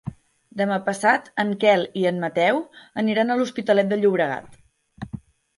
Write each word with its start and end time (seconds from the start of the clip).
Demà 0.61 0.77
passat 0.85 1.27
en 1.43 1.51
Quel 1.63 1.85
i 2.03 2.07
en 2.11 2.17
Mateu 2.25 2.63
aniran 3.03 3.29
a 3.29 3.37
l'Hospitalet 3.41 3.93
de 3.93 4.01
Llobregat. 4.01 4.59